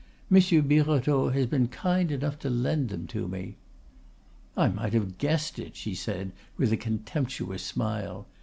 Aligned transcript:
"Monsieur 0.31 0.63
Birotteau 0.63 1.29
has 1.29 1.45
been 1.45 1.67
kind 1.67 2.09
enough 2.11 2.39
to 2.39 2.49
lend 2.49 2.89
them 2.89 3.05
to 3.05 3.27
me." 3.27 3.57
"I 4.57 4.67
might 4.67 4.93
have 4.93 5.19
guessed 5.19 5.59
it," 5.59 5.75
she 5.75 5.93
said, 5.93 6.31
with 6.57 6.71
a 6.73 6.75
contemptuous 6.77 7.61
smile. 7.61 8.25